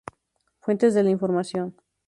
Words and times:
Fuentes 0.61 0.95
de 0.95 1.03
la 1.03 1.11
información.- 1.11 1.75